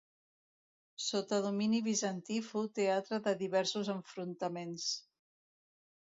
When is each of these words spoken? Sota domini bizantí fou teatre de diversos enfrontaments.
Sota 1.07 1.37
domini 1.47 1.81
bizantí 1.87 2.39
fou 2.47 2.65
teatre 2.81 3.21
de 3.29 3.35
diversos 3.43 3.93
enfrontaments. 3.99 4.91